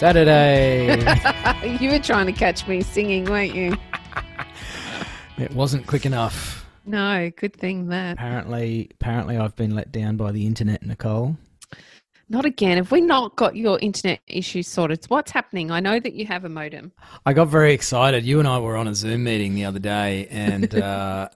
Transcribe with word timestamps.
Saturday. 0.00 0.96
you 1.78 1.90
were 1.90 1.98
trying 1.98 2.24
to 2.24 2.32
catch 2.32 2.66
me 2.66 2.80
singing, 2.80 3.26
weren't 3.26 3.54
you? 3.54 3.76
it 5.36 5.52
wasn't 5.52 5.86
quick 5.86 6.06
enough. 6.06 6.66
No, 6.86 7.30
good 7.36 7.54
thing 7.54 7.88
that. 7.88 8.14
Apparently, 8.14 8.88
apparently, 8.94 9.36
I've 9.36 9.54
been 9.56 9.74
let 9.74 9.92
down 9.92 10.16
by 10.16 10.32
the 10.32 10.46
internet, 10.46 10.82
Nicole. 10.82 11.36
Not 12.30 12.46
again. 12.46 12.78
Have 12.78 12.90
we 12.90 13.02
not 13.02 13.36
got 13.36 13.56
your 13.56 13.78
internet 13.80 14.20
issues 14.26 14.68
sorted? 14.68 15.04
What's 15.08 15.32
happening? 15.32 15.70
I 15.70 15.80
know 15.80 16.00
that 16.00 16.14
you 16.14 16.24
have 16.24 16.46
a 16.46 16.48
modem. 16.48 16.92
I 17.26 17.34
got 17.34 17.48
very 17.48 17.74
excited. 17.74 18.24
You 18.24 18.38
and 18.38 18.48
I 18.48 18.58
were 18.58 18.78
on 18.78 18.88
a 18.88 18.94
Zoom 18.94 19.24
meeting 19.24 19.54
the 19.54 19.66
other 19.66 19.80
day, 19.80 20.28
and 20.30 20.74
uh, 20.82 21.28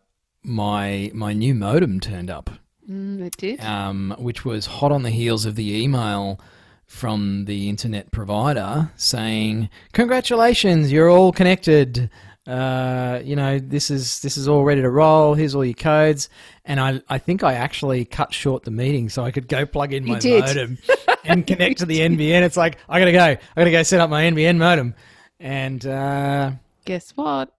my 0.43 1.11
my 1.13 1.35
new 1.35 1.55
modem 1.55 2.01
turned 2.01 2.31
up. 2.31 2.49
Mm, 2.89 3.27
it 3.27 3.37
did. 3.37 3.61
Um, 3.61 4.17
which 4.19 4.47
was 4.47 4.65
hot 4.65 4.91
on 4.91 5.03
the 5.03 5.11
heels 5.11 5.45
of 5.45 5.55
the 5.55 5.83
email 5.83 6.41
from 6.87 7.45
the 7.47 7.69
internet 7.69 8.11
provider 8.11 8.91
saying, 8.97 9.69
"Congratulations, 9.93 10.93
you're 10.93 11.11
all 11.11 11.33
connected. 11.33 12.11
Uh, 12.47 13.21
you 13.25 13.35
know 13.35 13.59
this 13.59 13.91
is 13.91 14.21
this 14.21 14.37
is 14.37 14.49
all 14.49 14.65
ready 14.65 14.83
to 14.83 14.91
roll. 14.91 15.35
Here's 15.35 15.55
all 15.55 15.65
your 15.65 15.75
codes." 15.75 16.29
And 16.65 16.79
I 16.81 17.01
I 17.09 17.19
think 17.19 17.43
I 17.43 17.55
actually 17.55 18.05
cut 18.05 18.33
short 18.33 18.65
the 18.65 18.71
meeting 18.71 19.09
so 19.09 19.25
I 19.25 19.31
could 19.31 19.49
go 19.49 19.67
plug 19.67 19.93
in 19.93 20.05
my 20.05 20.21
modem 20.23 20.79
and 21.25 21.47
connect 21.47 21.79
to 21.79 21.87
the 21.87 22.01
NBN. 22.01 22.43
It's 22.43 22.57
like 22.57 22.79
I 22.89 22.99
gotta 22.99 23.13
go. 23.13 23.21
I 23.21 23.39
gotta 23.57 23.71
go 23.71 23.83
set 23.83 24.01
up 24.01 24.11
my 24.11 24.25
NBN 24.25 24.59
modem, 24.59 24.95
and 25.41 25.85
uh, 25.87 26.53
guess 26.85 27.11
what? 27.17 27.53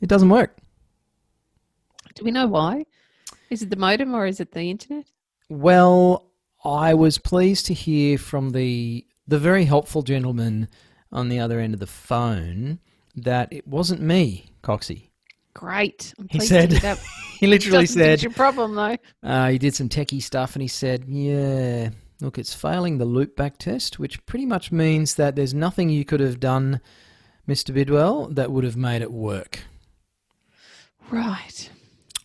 It 0.00 0.08
doesn't 0.08 0.28
work. 0.28 0.56
Do 2.14 2.24
we 2.24 2.30
know 2.30 2.46
why? 2.46 2.84
Is 3.50 3.62
it 3.62 3.70
the 3.70 3.76
modem 3.76 4.14
or 4.14 4.26
is 4.26 4.40
it 4.40 4.52
the 4.52 4.62
internet? 4.62 5.06
Well, 5.48 6.31
I 6.64 6.94
was 6.94 7.18
pleased 7.18 7.66
to 7.66 7.74
hear 7.74 8.18
from 8.18 8.50
the 8.50 9.06
the 9.26 9.38
very 9.38 9.64
helpful 9.64 10.02
gentleman 10.02 10.68
on 11.10 11.28
the 11.28 11.38
other 11.38 11.60
end 11.60 11.74
of 11.74 11.80
the 11.80 11.86
phone 11.86 12.78
that 13.14 13.52
it 13.52 13.66
wasn't 13.66 14.00
me, 14.00 14.52
Coxie. 14.62 15.10
Great. 15.54 16.14
I'm 16.18 16.28
he 16.30 16.40
said 16.40 16.72
he 17.38 17.46
literally 17.46 17.86
said 17.86 18.22
your 18.22 18.32
problem 18.32 18.74
though. 18.74 18.96
Uh, 19.22 19.50
he 19.50 19.58
did 19.58 19.74
some 19.74 19.88
techie 19.88 20.22
stuff 20.22 20.54
and 20.54 20.62
he 20.62 20.68
said, 20.68 21.04
"Yeah, 21.06 21.90
look, 22.20 22.38
it's 22.38 22.54
failing 22.54 22.98
the 22.98 23.06
loopback 23.06 23.58
test, 23.58 23.98
which 23.98 24.24
pretty 24.26 24.46
much 24.46 24.72
means 24.72 25.16
that 25.16 25.36
there's 25.36 25.54
nothing 25.54 25.90
you 25.90 26.04
could 26.04 26.20
have 26.20 26.40
done, 26.40 26.80
Mr. 27.46 27.74
Bidwell, 27.74 28.28
that 28.28 28.50
would 28.50 28.64
have 28.64 28.76
made 28.76 29.02
it 29.02 29.12
work." 29.12 29.60
Right. 31.10 31.68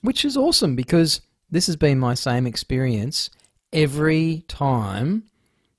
Which 0.02 0.24
is 0.24 0.38
awesome 0.38 0.76
because 0.76 1.22
this 1.50 1.66
has 1.68 1.76
been 1.76 2.00
my 2.00 2.14
same 2.14 2.48
experience 2.48 3.30
every 3.78 4.44
time 4.48 5.24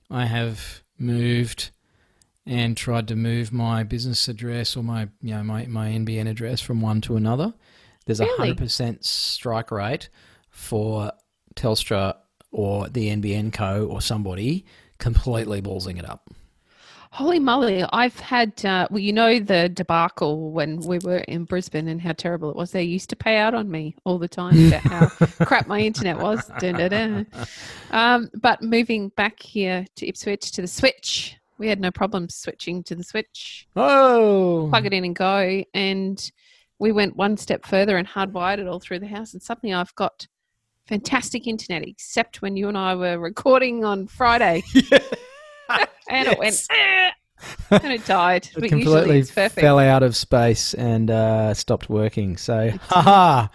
I 0.09 0.27
have 0.27 0.83
moved 0.99 1.71
and 2.47 2.77
tried 2.77 3.09
to 3.09 3.17
move 3.17 3.53
my 3.53 3.83
business 3.83 4.29
address 4.29 4.77
or 4.77 4.85
my 4.85 5.09
you 5.21 5.35
know 5.35 5.43
my, 5.43 5.67
my 5.67 5.89
NBN 5.89 6.29
address 6.29 6.61
from 6.61 6.81
one 6.81 7.01
to 7.03 7.17
another, 7.17 7.53
there's 8.07 8.21
a 8.21 8.27
hundred 8.37 8.57
percent 8.57 9.05
strike 9.05 9.71
rate 9.71 10.09
for 10.49 11.13
Telstra 11.57 12.17
or 12.53 12.89
the 12.89 13.09
NBN 13.09 13.53
Co 13.53 13.87
or 13.87 14.01
somebody 14.01 14.65
completely 14.99 15.61
ballsing 15.61 15.99
it 15.99 16.09
up. 16.09 16.28
Holy 17.11 17.39
moly! 17.39 17.85
I've 17.93 18.19
had 18.21 18.65
uh, 18.65 18.87
well, 18.91 18.99
you 18.99 19.13
know, 19.13 19.41
the 19.41 19.69
debacle 19.69 20.51
when 20.51 20.81
we 20.81 20.99
were 20.99 21.19
in 21.19 21.45
Brisbane 21.45 21.89
and 21.89 22.01
how 22.01 22.13
terrible 22.13 22.51
it 22.51 22.57
was. 22.57 22.71
They 22.71 22.83
used 22.83 23.11
to 23.11 23.17
pay 23.17 23.39
out 23.39 23.55
on 23.55 23.71
me 23.71 23.97
all 24.05 24.19
the 24.19 24.29
time 24.29 24.69
about 24.69 24.83
how 24.83 25.07
crap 25.45 25.67
my 25.67 25.81
internet 25.81 26.19
was. 26.19 26.51
Um, 27.91 28.31
but 28.35 28.63
moving 28.63 29.09
back 29.11 29.41
here 29.41 29.87
to 29.97 30.07
Ipswich 30.07 30.53
to 30.53 30.61
the 30.61 30.69
switch, 30.69 31.37
we 31.57 31.69
had 31.69 31.81
no 31.81 31.91
problem 31.91 32.29
switching 32.29 32.83
to 32.85 32.95
the 32.95 33.05
switch. 33.05 33.67
Oh, 33.75 34.69
plug 34.71 34.87
it 34.87 34.93
in 34.93 35.05
and 35.05 35.17
go. 35.17 35.65
And 35.75 36.31
we 36.79 36.93
went 36.93 37.17
one 37.17 37.37
step 37.37 37.67
further 37.67 37.97
and 37.97 38.07
hardwired 38.07 38.59
it 38.59 38.69
all 38.69 38.81
through 38.81 39.01
the 39.01 39.09
house. 39.09 39.33
And 39.33 39.43
suddenly 39.43 39.75
I've 39.75 39.95
got 39.95 40.27
fantastic 40.87 41.47
internet, 41.47 41.83
except 41.87 42.43
when 42.43 42.57
you 42.57 42.69
and 42.69 42.79
I 42.79 42.95
were 42.95 43.19
recording 43.19 43.85
on 43.85 44.07
Friday. 44.07 44.63
Yeah. 44.75 44.99
And 46.09 46.27
yes. 46.27 46.33
it 46.33 46.39
went 46.39 47.13
and 47.71 47.93
it 47.93 48.05
died. 48.07 48.49
It 48.57 48.69
completely 48.69 49.23
fell 49.23 49.79
out 49.79 50.03
of 50.03 50.17
space 50.17 50.75
and 50.75 51.11
uh, 51.11 51.55
stopped 51.55 51.89
working. 51.89 52.37
So, 52.37 52.71
haha, 52.83 53.49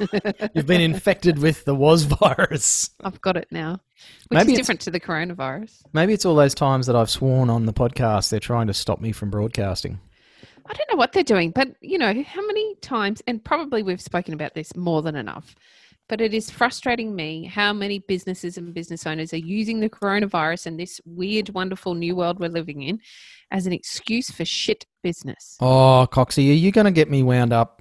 you've 0.54 0.66
been 0.66 0.80
infected 0.80 1.38
with 1.38 1.64
the 1.64 1.74
Waz 1.74 2.04
virus. 2.04 2.90
I've 3.02 3.20
got 3.20 3.36
it 3.36 3.48
now, 3.50 3.80
which 4.28 4.38
maybe 4.38 4.52
is 4.52 4.58
different 4.58 4.80
to 4.82 4.90
the 4.90 5.00
coronavirus. 5.00 5.82
Maybe 5.92 6.12
it's 6.12 6.24
all 6.24 6.34
those 6.34 6.54
times 6.54 6.86
that 6.86 6.96
I've 6.96 7.10
sworn 7.10 7.50
on 7.50 7.66
the 7.66 7.72
podcast 7.72 8.30
they're 8.30 8.40
trying 8.40 8.68
to 8.68 8.74
stop 8.74 9.00
me 9.00 9.12
from 9.12 9.30
broadcasting. 9.30 10.00
I 10.66 10.74
don't 10.74 10.90
know 10.90 10.96
what 10.96 11.12
they're 11.12 11.24
doing, 11.24 11.50
but 11.50 11.74
you 11.80 11.98
know, 11.98 12.22
how 12.26 12.46
many 12.46 12.74
times, 12.76 13.20
and 13.26 13.44
probably 13.44 13.82
we've 13.82 14.00
spoken 14.00 14.32
about 14.32 14.54
this 14.54 14.74
more 14.76 15.02
than 15.02 15.16
enough 15.16 15.54
but 16.12 16.20
it 16.20 16.34
is 16.34 16.50
frustrating 16.50 17.16
me 17.16 17.46
how 17.46 17.72
many 17.72 17.98
businesses 17.98 18.58
and 18.58 18.74
business 18.74 19.06
owners 19.06 19.32
are 19.32 19.38
using 19.38 19.80
the 19.80 19.88
coronavirus 19.88 20.66
and 20.66 20.78
this 20.78 21.00
weird, 21.06 21.48
wonderful 21.54 21.94
new 21.94 22.14
world 22.14 22.38
we're 22.38 22.50
living 22.50 22.82
in 22.82 23.00
as 23.50 23.66
an 23.66 23.72
excuse 23.72 24.30
for 24.30 24.44
shit 24.44 24.84
business. 25.02 25.56
Oh, 25.58 26.06
Coxie, 26.12 26.50
are 26.50 26.52
you 26.52 26.70
going 26.70 26.84
to 26.84 26.90
get 26.90 27.08
me 27.08 27.22
wound 27.22 27.54
up? 27.54 27.80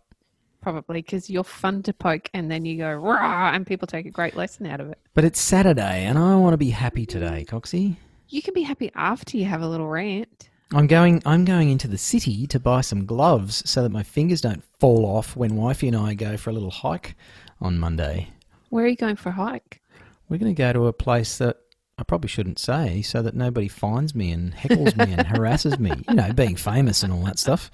Probably 0.61 1.01
because 1.01 1.29
you're 1.29 1.43
fun 1.43 1.83
to 1.83 1.91
poke 1.91 2.29
and 2.33 2.49
then 2.49 2.63
you 2.63 2.77
go 2.77 2.93
rah 2.93 3.51
and 3.53 3.67
people 3.67 3.85
take 3.85 4.05
a 4.05 4.11
great 4.11 4.37
lesson 4.37 4.65
out 4.65 4.79
of 4.79 4.89
it. 4.89 4.99
But 5.13 5.25
it's 5.25 5.41
Saturday 5.41 6.05
and 6.05 6.17
I 6.17 6.37
want 6.37 6.53
to 6.53 6.57
be 6.57 6.69
happy 6.69 7.05
today, 7.05 7.45
Coxie. 7.45 7.97
You 8.29 8.41
can 8.41 8.53
be 8.53 8.61
happy 8.61 8.91
after 8.95 9.35
you 9.35 9.43
have 9.43 9.61
a 9.61 9.67
little 9.67 9.89
rant. 9.89 10.47
I'm 10.73 10.87
going. 10.87 11.21
I'm 11.25 11.43
going 11.43 11.69
into 11.69 11.89
the 11.89 11.97
city 11.97 12.47
to 12.47 12.57
buy 12.57 12.79
some 12.79 13.05
gloves 13.05 13.69
so 13.69 13.83
that 13.83 13.91
my 13.91 14.03
fingers 14.03 14.39
don't 14.39 14.63
fall 14.79 15.05
off 15.05 15.35
when 15.35 15.57
wifey 15.57 15.89
and 15.89 15.97
I 15.97 16.13
go 16.13 16.37
for 16.37 16.49
a 16.49 16.53
little 16.53 16.71
hike 16.71 17.17
on 17.61 17.77
Monday. 17.77 18.29
Where 18.69 18.85
are 18.85 18.87
you 18.87 18.95
going 18.95 19.15
for 19.15 19.29
a 19.29 19.33
hike? 19.33 19.81
We're 20.29 20.37
going 20.37 20.53
to 20.53 20.57
go 20.57 20.73
to 20.73 20.87
a 20.87 20.93
place 20.93 21.37
that 21.37 21.57
I 21.97 22.03
probably 22.03 22.29
shouldn't 22.29 22.57
say 22.57 23.01
so 23.01 23.21
that 23.21 23.35
nobody 23.35 23.67
finds 23.67 24.15
me 24.15 24.31
and 24.31 24.53
heckles 24.53 24.97
me 24.97 25.13
and 25.13 25.27
harasses 25.27 25.77
me. 25.77 25.91
You 26.07 26.15
know, 26.15 26.33
being 26.33 26.55
famous 26.55 27.03
and 27.03 27.13
all 27.13 27.23
that 27.25 27.37
stuff. 27.37 27.69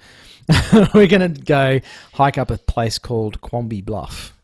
We're 0.94 1.06
going 1.06 1.32
to 1.32 1.40
go 1.40 1.80
hike 2.12 2.36
up 2.36 2.50
a 2.50 2.58
place 2.58 2.98
called 2.98 3.40
Quamby 3.40 3.84
Bluff. 3.84 4.34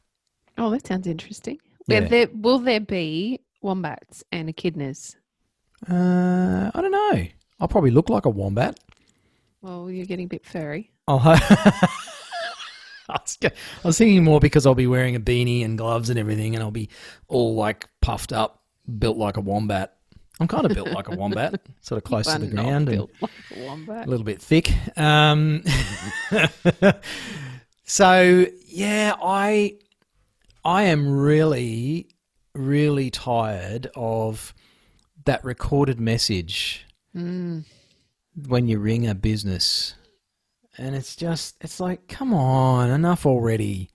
Oh, 0.57 0.71
that 0.71 0.87
sounds 0.87 1.07
interesting. 1.07 1.59
Yeah. 1.87 2.01
There, 2.01 2.29
will 2.33 2.61
there 2.61 2.81
be 2.81 3.41
wombats 3.61 4.23
and 4.33 4.49
echidnas? 4.49 5.17
Uh, 5.91 6.71
I 6.75 6.81
don't 6.81 6.93
know. 6.93 7.27
I'll 7.61 7.69
probably 7.69 7.91
look 7.91 8.09
like 8.09 8.25
a 8.25 8.31
wombat. 8.31 8.79
Well, 9.61 9.91
you're 9.91 10.07
getting 10.07 10.27
a 10.27 10.29
bit 10.29 10.47
furry. 10.47 10.93
I'll. 11.09 11.21
I 13.09 13.19
was 13.85 13.99
thinking 13.99 14.25
more 14.25 14.41
because 14.41 14.67
I'll 14.67 14.75
be 14.75 14.87
wearing 14.87 15.17
a 15.17 15.21
beanie 15.21 15.65
and 15.65 15.77
gloves 15.77 16.11
and 16.11 16.19
everything, 16.19 16.55
and 16.55 16.63
I'll 16.63 16.71
be 16.71 16.89
all 17.29 17.55
like 17.55 17.89
puffed 18.01 18.33
up, 18.33 18.63
built 18.99 19.17
like 19.17 19.37
a 19.37 19.41
wombat. 19.41 19.97
I'm 20.41 20.49
kind 20.49 20.67
of 20.67 20.73
built 20.75 20.89
like 20.89 21.09
a 21.09 21.17
wombat, 21.17 21.61
sort 21.81 21.99
of 21.99 22.05
close 22.05 22.27
to 22.27 22.39
the 22.39 22.49
ground 22.49 22.89
and 22.89 23.09
like 23.21 23.31
a, 23.57 23.93
a, 23.93 24.07
little 24.07 24.25
bit 24.25 24.43
thick. 24.43 24.73
Um, 24.99 25.63
so 27.85 28.47
yeah, 28.67 29.15
I 29.23 29.77
I 30.65 30.85
am 30.85 31.09
really 31.09 32.09
really 32.55 33.11
tired 33.11 33.91
of 33.95 34.55
that 35.25 35.45
recorded 35.45 36.01
message 36.01 36.87
mm. 37.15 37.65
when 38.47 38.69
you 38.69 38.79
ring 38.79 39.07
a 39.07 39.15
business 39.15 39.95
and 40.79 40.95
it's 40.95 41.17
just 41.17 41.57
it's 41.61 41.81
like 41.81 42.09
come 42.09 42.33
on 42.35 42.91
enough 42.91 43.27
already. 43.27 43.91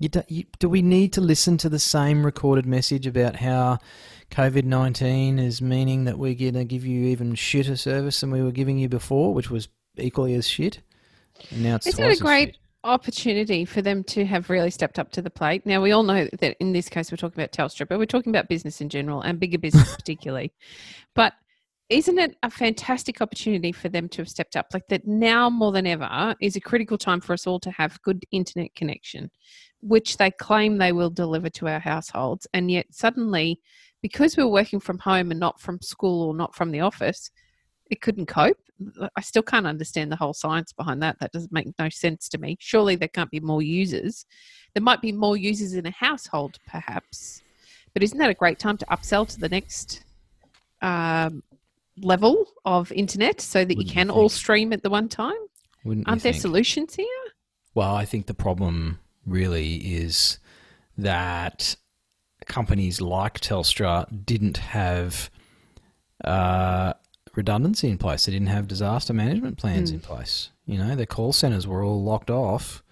You 0.00 0.08
do, 0.08 0.22
you, 0.28 0.44
do 0.60 0.68
we 0.68 0.80
need 0.80 1.12
to 1.14 1.20
listen 1.20 1.56
to 1.58 1.68
the 1.68 1.80
same 1.80 2.24
recorded 2.24 2.66
message 2.66 3.06
about 3.06 3.36
how 3.36 3.78
covid-19 4.30 5.40
is 5.40 5.60
meaning 5.60 6.04
that 6.04 6.18
we're 6.18 6.34
going 6.34 6.54
to 6.54 6.64
give 6.64 6.84
you 6.84 7.06
even 7.06 7.32
shitter 7.32 7.76
service 7.76 8.20
than 8.20 8.30
we 8.30 8.42
were 8.42 8.52
giving 8.52 8.78
you 8.78 8.88
before 8.88 9.32
which 9.34 9.50
was 9.50 9.68
equally 9.96 10.34
as 10.34 10.46
shit? 10.46 10.80
And 11.50 11.64
now 11.64 11.76
it's 11.76 11.88
isn't 11.88 12.04
it 12.04 12.20
a 12.20 12.22
great 12.22 12.58
opportunity 12.84 13.64
for 13.64 13.82
them 13.82 14.04
to 14.04 14.24
have 14.24 14.50
really 14.50 14.70
stepped 14.70 15.00
up 15.00 15.10
to 15.12 15.22
the 15.22 15.30
plate? 15.30 15.66
Now 15.66 15.82
we 15.82 15.90
all 15.90 16.04
know 16.04 16.28
that 16.38 16.56
in 16.60 16.72
this 16.72 16.88
case 16.88 17.10
we're 17.10 17.16
talking 17.16 17.42
about 17.42 17.52
telstra 17.52 17.88
but 17.88 17.98
we're 17.98 18.06
talking 18.06 18.30
about 18.30 18.48
business 18.48 18.80
in 18.80 18.88
general 18.88 19.20
and 19.20 19.40
bigger 19.40 19.58
business 19.58 19.94
particularly. 19.96 20.52
But 21.14 21.32
isn't 21.90 22.18
it 22.18 22.36
a 22.42 22.50
fantastic 22.50 23.22
opportunity 23.22 23.72
for 23.72 23.88
them 23.88 24.08
to 24.10 24.22
have 24.22 24.28
stepped 24.28 24.56
up? 24.56 24.66
Like 24.74 24.86
that 24.88 25.06
now 25.06 25.48
more 25.48 25.72
than 25.72 25.86
ever 25.86 26.34
is 26.40 26.56
a 26.56 26.60
critical 26.60 26.98
time 26.98 27.20
for 27.20 27.32
us 27.32 27.46
all 27.46 27.58
to 27.60 27.70
have 27.70 28.00
good 28.02 28.24
internet 28.30 28.74
connection, 28.74 29.30
which 29.80 30.18
they 30.18 30.30
claim 30.30 30.76
they 30.76 30.92
will 30.92 31.10
deliver 31.10 31.48
to 31.50 31.68
our 31.68 31.80
households. 31.80 32.46
And 32.52 32.70
yet 32.70 32.86
suddenly, 32.90 33.60
because 34.02 34.36
we're 34.36 34.46
working 34.46 34.80
from 34.80 34.98
home 34.98 35.30
and 35.30 35.40
not 35.40 35.60
from 35.60 35.80
school 35.80 36.28
or 36.28 36.34
not 36.34 36.54
from 36.54 36.72
the 36.72 36.80
office, 36.80 37.30
it 37.90 38.02
couldn't 38.02 38.26
cope. 38.26 38.58
I 39.16 39.20
still 39.22 39.42
can't 39.42 39.66
understand 39.66 40.12
the 40.12 40.16
whole 40.16 40.34
science 40.34 40.72
behind 40.72 41.02
that. 41.02 41.16
That 41.20 41.32
doesn't 41.32 41.52
make 41.52 41.68
no 41.78 41.88
sense 41.88 42.28
to 42.28 42.38
me. 42.38 42.58
Surely 42.60 42.96
there 42.96 43.08
can't 43.08 43.30
be 43.30 43.40
more 43.40 43.62
users. 43.62 44.26
There 44.74 44.82
might 44.82 45.00
be 45.00 45.10
more 45.10 45.38
users 45.38 45.72
in 45.72 45.86
a 45.86 45.90
household, 45.90 46.58
perhaps. 46.66 47.42
But 47.94 48.02
isn't 48.02 48.18
that 48.18 48.30
a 48.30 48.34
great 48.34 48.58
time 48.58 48.76
to 48.76 48.86
upsell 48.86 49.26
to 49.28 49.40
the 49.40 49.48
next 49.48 50.04
um, 50.82 51.42
level 52.02 52.46
of 52.64 52.90
internet 52.92 53.40
so 53.40 53.60
that 53.60 53.68
Wouldn't 53.76 53.88
you 53.88 53.92
can 53.92 54.10
all 54.10 54.28
stream 54.28 54.72
at 54.72 54.82
the 54.82 54.90
one 54.90 55.08
time? 55.08 55.36
Wouldn't 55.84 56.08
Aren't 56.08 56.22
there 56.22 56.32
think? 56.32 56.42
solutions 56.42 56.94
here? 56.94 57.06
Well, 57.74 57.94
I 57.94 58.04
think 58.04 58.26
the 58.26 58.34
problem 58.34 58.98
really 59.24 59.76
is 59.76 60.38
that 60.96 61.76
companies 62.46 63.00
like 63.00 63.40
Telstra 63.40 64.06
didn't 64.24 64.56
have 64.58 65.30
uh, 66.24 66.94
redundancy 67.34 67.88
in 67.88 67.98
place. 67.98 68.26
They 68.26 68.32
didn't 68.32 68.48
have 68.48 68.66
disaster 68.66 69.12
management 69.12 69.58
plans 69.58 69.90
in 69.90 70.00
place. 70.00 70.50
You 70.66 70.78
know, 70.78 70.96
their 70.96 71.06
call 71.06 71.32
centers 71.32 71.66
were 71.66 71.82
all 71.84 72.02
locked 72.02 72.30
off. 72.30 72.82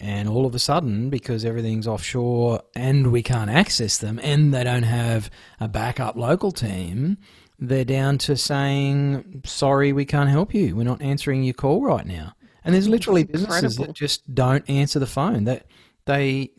And 0.00 0.28
all 0.28 0.46
of 0.46 0.54
a 0.54 0.60
sudden, 0.60 1.10
because 1.10 1.44
everything's 1.44 1.88
offshore 1.88 2.62
and 2.76 3.10
we 3.10 3.20
can't 3.20 3.50
access 3.50 3.98
them 3.98 4.20
and 4.22 4.54
they 4.54 4.62
don't 4.62 4.84
have 4.84 5.28
a 5.58 5.66
backup 5.66 6.14
local 6.14 6.52
team, 6.52 7.18
they're 7.58 7.84
down 7.84 8.18
to 8.18 8.36
saying, 8.36 9.42
sorry, 9.44 9.92
we 9.92 10.04
can't 10.04 10.30
help 10.30 10.54
you. 10.54 10.76
We're 10.76 10.84
not 10.84 11.02
answering 11.02 11.42
your 11.42 11.54
call 11.54 11.82
right 11.82 12.06
now. 12.06 12.34
And 12.64 12.74
there's 12.74 12.88
literally 12.88 13.24
businesses 13.24 13.76
that 13.76 13.94
just 13.94 14.34
don't 14.34 14.68
answer 14.68 14.98
the 14.98 15.06
phone. 15.06 15.44
That 15.44 15.66
they 16.04 16.50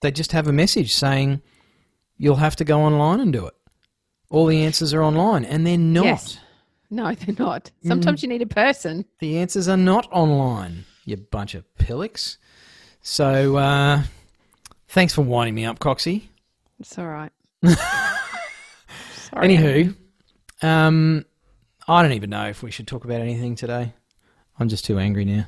they 0.00 0.12
just 0.12 0.32
have 0.32 0.46
a 0.46 0.52
message 0.52 0.94
saying 0.94 1.42
you'll 2.16 2.36
have 2.36 2.56
to 2.56 2.64
go 2.64 2.82
online 2.82 3.20
and 3.20 3.32
do 3.32 3.46
it. 3.46 3.54
All 4.30 4.46
the 4.46 4.64
answers 4.64 4.94
are 4.94 5.02
online, 5.02 5.44
and 5.44 5.66
they're 5.66 5.78
not. 5.78 6.04
Yes. 6.04 6.38
No, 6.90 7.14
they're 7.14 7.34
not. 7.38 7.70
Mm. 7.82 7.88
Sometimes 7.88 8.22
you 8.22 8.28
need 8.28 8.42
a 8.42 8.46
person. 8.46 9.04
The 9.18 9.38
answers 9.38 9.68
are 9.68 9.76
not 9.76 10.08
online. 10.12 10.84
You 11.04 11.16
bunch 11.16 11.54
of 11.54 11.64
pillocks. 11.76 12.38
So, 13.02 13.56
uh, 13.56 14.02
thanks 14.88 15.14
for 15.14 15.22
winding 15.22 15.54
me 15.54 15.64
up, 15.64 15.78
Coxie. 15.78 16.28
It's 16.80 16.98
all 16.98 17.06
right. 17.06 17.32
Sorry. 17.64 19.48
Anywho, 19.48 19.94
um, 20.64 21.24
I 21.86 22.02
don't 22.02 22.12
even 22.12 22.30
know 22.30 22.46
if 22.48 22.62
we 22.62 22.70
should 22.70 22.86
talk 22.86 23.04
about 23.04 23.20
anything 23.20 23.54
today. 23.54 23.92
I'm 24.58 24.68
just 24.68 24.84
too 24.84 24.98
angry 24.98 25.24
now. 25.24 25.46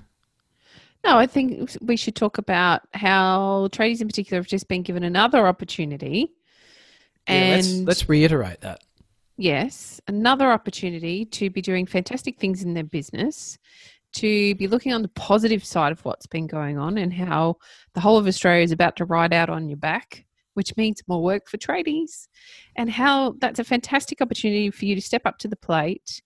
No, 1.04 1.16
I 1.16 1.26
think 1.26 1.76
we 1.80 1.96
should 1.96 2.16
talk 2.16 2.38
about 2.38 2.82
how 2.92 3.68
tradies 3.72 4.00
in 4.00 4.08
particular 4.08 4.40
have 4.40 4.48
just 4.48 4.68
been 4.68 4.82
given 4.82 5.04
another 5.04 5.46
opportunity. 5.46 6.32
Yeah, 7.28 7.54
let's, 7.56 7.72
let's 7.72 8.08
reiterate 8.08 8.60
that. 8.60 8.82
yes, 9.38 10.00
another 10.08 10.50
opportunity 10.50 11.24
to 11.24 11.48
be 11.48 11.62
doing 11.62 11.86
fantastic 11.86 12.38
things 12.38 12.62
in 12.62 12.74
their 12.74 12.84
business, 12.84 13.56
to 14.14 14.54
be 14.56 14.66
looking 14.66 14.92
on 14.92 15.02
the 15.02 15.08
positive 15.08 15.64
side 15.64 15.92
of 15.92 16.04
what's 16.04 16.26
been 16.26 16.46
going 16.46 16.76
on 16.76 16.98
and 16.98 17.12
how 17.12 17.56
the 17.94 18.00
whole 18.00 18.18
of 18.18 18.26
Australia 18.26 18.64
is 18.64 18.72
about 18.72 18.96
to 18.96 19.04
ride 19.04 19.32
out 19.32 19.48
on 19.48 19.68
your 19.68 19.78
back, 19.78 20.25
which 20.56 20.76
means 20.76 21.02
more 21.06 21.22
work 21.22 21.48
for 21.48 21.58
tradies, 21.58 22.28
and 22.76 22.90
how 22.90 23.34
that's 23.40 23.58
a 23.58 23.64
fantastic 23.64 24.20
opportunity 24.20 24.70
for 24.70 24.84
you 24.86 24.94
to 24.94 25.00
step 25.00 25.22
up 25.24 25.38
to 25.38 25.48
the 25.48 25.56
plate, 25.56 26.22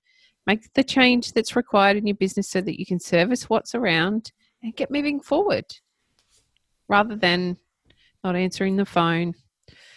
make 0.46 0.72
the 0.74 0.84
change 0.84 1.32
that's 1.32 1.56
required 1.56 1.96
in 1.96 2.06
your 2.06 2.16
business 2.16 2.48
so 2.48 2.60
that 2.60 2.78
you 2.78 2.86
can 2.86 2.98
service 2.98 3.50
what's 3.50 3.74
around 3.74 4.32
and 4.62 4.76
get 4.76 4.90
moving 4.90 5.20
forward 5.20 5.64
rather 6.88 7.16
than 7.16 7.56
not 8.24 8.36
answering 8.36 8.76
the 8.76 8.84
phone 8.84 9.32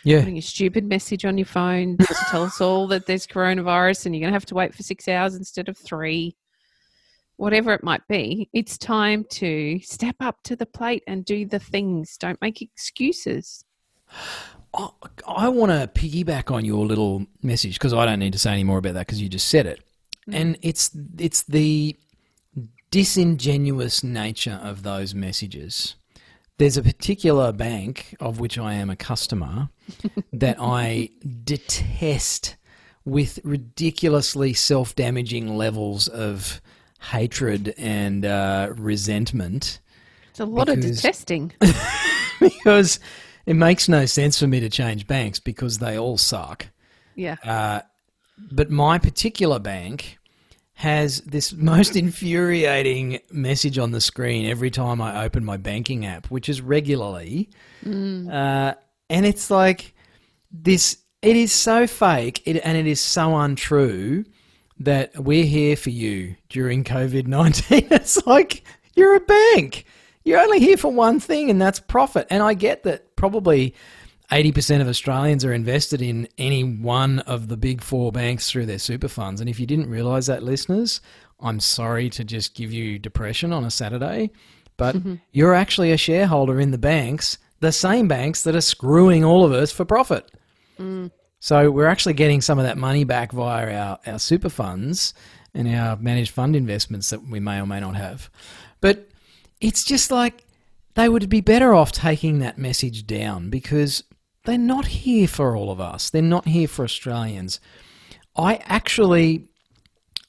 Yeah. 0.04 0.20
putting 0.20 0.38
a 0.38 0.42
stupid 0.42 0.86
message 0.86 1.26
on 1.26 1.38
your 1.38 1.46
phone 1.46 1.98
to 2.00 2.16
tell 2.30 2.44
us 2.44 2.62
all 2.62 2.88
that 2.88 3.06
there's 3.06 3.26
coronavirus 3.28 4.06
and 4.06 4.16
you're 4.16 4.22
going 4.22 4.32
to 4.32 4.36
have 4.36 4.46
to 4.48 4.56
wait 4.56 4.74
for 4.74 4.84
six 4.84 5.08
hours 5.08 5.36
instead 5.36 5.70
of 5.70 5.78
three, 5.78 6.36
whatever 7.38 7.74
it 7.74 7.84
might 7.84 8.08
be, 8.08 8.50
it's 8.54 8.78
time 8.78 9.26
to 9.32 9.80
step 9.82 10.16
up 10.20 10.38
to 10.44 10.56
the 10.56 10.66
plate 10.66 11.04
and 11.08 11.26
do 11.26 11.46
the 11.46 11.60
things. 11.60 12.16
Don't 12.18 12.42
make 12.42 12.62
excuses. 12.62 13.66
I, 14.74 14.90
I 15.28 15.50
want 15.50 15.72
to 15.72 15.88
piggyback 16.00 16.52
on 16.52 16.66
your 16.66 16.86
little 16.86 17.26
message 17.42 17.76
because 17.76 17.94
I 17.94 18.06
don't 18.06 18.20
need 18.20 18.34
to 18.34 18.40
say 18.40 18.52
any 18.52 18.64
more 18.64 18.78
about 18.78 18.96
that 18.96 19.06
because 19.06 19.22
you 19.22 19.30
just 19.30 19.48
said 19.48 19.66
it, 19.66 19.82
and 20.32 20.58
it's 20.62 20.92
it's 21.18 21.44
the 21.44 21.96
disingenuous 22.92 24.04
nature 24.04 24.60
of 24.62 24.84
those 24.84 25.14
messages. 25.16 25.96
There's 26.60 26.78
a 26.78 26.84
particular 26.84 27.52
bank 27.52 28.16
of 28.20 28.40
which 28.40 28.58
I 28.58 28.74
am 28.76 28.90
a 28.90 28.96
customer 28.96 29.70
that 30.34 30.58
I 30.60 31.10
detest 31.44 32.56
with 33.06 33.40
ridiculously 33.44 34.54
self-damaging 34.54 35.58
levels 35.58 36.08
of 36.08 36.62
hatred 37.02 37.74
and 37.78 38.26
uh, 38.26 38.74
resentment 38.78 39.80
It's 40.30 40.40
a 40.40 40.46
lot 40.46 40.70
of 40.70 40.80
detesting. 40.80 41.52
because 42.40 43.00
it 43.46 43.56
makes 43.56 43.90
no 43.90 44.06
sense 44.06 44.40
for 44.40 44.48
me 44.48 44.60
to 44.60 44.70
change 44.70 45.08
banks 45.08 45.40
because 45.40 45.80
they 45.80 45.98
all 45.98 46.18
suck. 46.18 46.68
Yeah. 47.16 47.36
Uh, 47.44 47.82
but 48.52 48.70
my 48.70 48.98
particular 48.98 49.60
bank 49.60 50.18
has 50.74 51.22
this 51.22 51.54
most 51.72 51.96
infuriating 51.96 53.20
message 53.32 53.78
on 53.78 53.92
the 53.92 54.02
screen 54.02 54.46
every 54.46 54.72
time 54.72 55.02
I 55.02 55.24
open 55.26 55.46
my 55.46 55.58
banking 55.58 56.06
app, 56.06 56.28
which 56.28 56.50
is 56.50 56.62
regularly. 56.62 57.50
Uh, 58.32 58.74
and 59.10 59.26
it's 59.26 59.52
like 59.52 59.94
this, 60.52 60.98
it 61.22 61.36
is 61.36 61.52
so 61.52 61.88
fake 61.88 62.42
it, 62.46 62.62
and 62.64 62.78
it 62.78 62.88
is 62.88 63.00
so 63.00 63.36
untrue 63.38 64.26
that 64.80 65.18
we're 65.18 65.46
here 65.46 65.76
for 65.76 65.92
you 65.92 66.36
during 66.50 66.84
COVID 66.84 67.28
19. 67.28 67.88
It's 67.92 68.26
like 68.26 68.64
you're 68.96 69.16
a 69.16 69.20
bank. 69.20 69.86
You're 70.26 70.40
only 70.40 70.60
here 70.60 70.78
for 70.78 70.92
one 70.92 71.20
thing, 71.20 71.50
and 71.50 71.62
that's 71.62 71.80
profit. 71.80 72.28
And 72.30 72.42
I 72.42 72.54
get 72.54 72.84
that 72.84 73.13
probably 73.24 73.74
80% 74.34 74.82
of 74.82 74.90
Australians 74.90 75.46
are 75.46 75.54
invested 75.54 76.02
in 76.02 76.28
any 76.38 76.62
one 76.62 77.20
of 77.20 77.48
the 77.48 77.56
big 77.56 77.82
four 77.82 78.12
banks 78.12 78.52
through 78.52 78.66
their 78.66 78.80
super 78.80 79.08
funds. 79.08 79.40
And 79.40 79.50
if 79.50 79.62
you 79.62 79.66
didn't 79.66 79.90
realize 79.90 80.28
that, 80.28 80.44
listeners, 80.44 81.00
I'm 81.40 81.62
sorry 81.62 82.10
to 82.10 82.26
just 82.26 82.54
give 82.54 82.74
you 82.74 83.00
depression 83.00 83.54
on 83.54 83.64
a 83.64 83.72
Saturday, 83.72 84.32
but 84.76 84.98
mm-hmm. 84.98 85.16
you're 85.32 85.54
actually 85.54 85.94
a 85.94 85.98
shareholder 85.98 86.60
in 86.60 86.72
the 86.72 86.78
banks, 86.78 87.38
the 87.62 87.72
same 87.72 88.10
banks 88.10 88.44
that 88.44 88.58
are 88.58 88.62
screwing 88.62 89.24
all 89.24 89.46
of 89.46 89.54
us 89.54 89.72
for 89.72 89.86
profit. 89.86 90.30
Mm. 90.78 91.10
So 91.40 91.72
we're 91.72 91.88
actually 91.88 92.16
getting 92.16 92.42
some 92.42 92.60
of 92.60 92.66
that 92.66 92.78
money 92.78 93.06
back 93.06 93.32
via 93.32 93.74
our, 93.74 94.00
our 94.06 94.20
super 94.20 94.50
funds 94.50 95.14
and 95.54 95.74
our 95.74 95.96
managed 95.96 96.32
fund 96.32 96.58
investments 96.58 97.10
that 97.12 97.26
we 97.26 97.40
may 97.40 97.62
or 97.62 97.66
may 97.66 97.80
not 97.80 97.96
have. 97.96 98.30
But 98.82 99.08
it's 99.62 99.86
just 99.86 100.12
like 100.12 100.44
they 100.96 101.10
would 101.10 101.30
be 101.30 101.42
better 101.42 101.74
off 101.74 101.92
taking 101.92 102.40
that 102.40 102.58
message 102.58 103.06
down 103.06 103.50
because 103.50 104.04
they're 104.46 104.58
not 104.58 104.88
here 104.88 105.28
for 105.28 105.56
all 105.56 105.72
of 105.72 105.80
us. 105.80 106.10
They're 106.10 106.22
not 106.22 106.48
here 106.48 106.68
for 106.68 106.84
Australians. 106.84 107.60
I 108.36 108.56
actually 108.66 109.48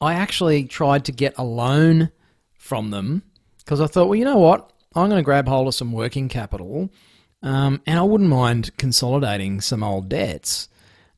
I 0.00 0.14
actually 0.14 0.64
tried 0.64 1.04
to 1.06 1.12
get 1.12 1.34
a 1.38 1.44
loan 1.44 2.10
from 2.58 2.90
them 2.90 3.22
because 3.58 3.80
I 3.80 3.86
thought, 3.86 4.08
well, 4.08 4.16
you 4.18 4.24
know 4.24 4.38
what? 4.38 4.70
I'm 4.94 5.08
going 5.08 5.18
to 5.18 5.24
grab 5.24 5.48
hold 5.48 5.66
of 5.66 5.74
some 5.74 5.92
working 5.92 6.28
capital 6.28 6.90
um, 7.42 7.82
and 7.86 7.98
I 7.98 8.02
wouldn't 8.02 8.30
mind 8.30 8.76
consolidating 8.78 9.60
some 9.60 9.84
old 9.84 10.08
debts 10.08 10.68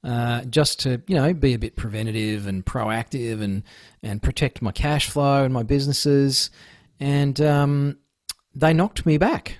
uh, 0.03 0.43
just 0.45 0.81
to, 0.81 1.00
you 1.07 1.15
know, 1.15 1.33
be 1.33 1.55
a 1.55 1.59
bit 1.59 1.76
preventative 1.76 2.47
and 2.47 2.67
proactive 2.67 3.41
and, 3.41 3.62
and 4.03 4.23
protect 4.23 4.61
my 4.61 4.73
cash 4.73 5.09
flow 5.09 5.45
and 5.45 5.55
my 5.55 5.62
businesses. 5.62 6.50
And 6.99 7.41
um, 7.41 7.99
they 8.57 8.73
knocked 8.73 9.07
me 9.07 9.19
back. 9.19 9.59